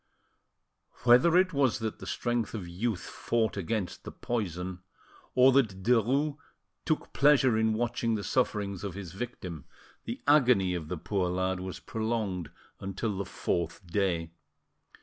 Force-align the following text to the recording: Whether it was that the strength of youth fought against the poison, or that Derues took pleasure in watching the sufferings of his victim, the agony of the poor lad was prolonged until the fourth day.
Whether 1.03 1.37
it 1.37 1.53
was 1.53 1.77
that 1.77 1.99
the 1.99 2.07
strength 2.07 2.55
of 2.55 2.67
youth 2.67 3.03
fought 3.03 3.55
against 3.55 4.03
the 4.03 4.11
poison, 4.11 4.79
or 5.35 5.51
that 5.51 5.83
Derues 5.83 6.37
took 6.85 7.13
pleasure 7.13 7.55
in 7.55 7.75
watching 7.75 8.15
the 8.15 8.23
sufferings 8.23 8.83
of 8.83 8.95
his 8.95 9.11
victim, 9.13 9.65
the 10.05 10.19
agony 10.27 10.73
of 10.73 10.87
the 10.87 10.97
poor 10.97 11.29
lad 11.29 11.59
was 11.59 11.79
prolonged 11.79 12.49
until 12.79 13.15
the 13.15 13.25
fourth 13.25 13.85
day. 13.85 14.31